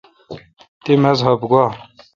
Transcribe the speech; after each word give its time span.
تی 0.83 0.93
مذہب 1.03 1.39
گوا؟ 1.51 1.65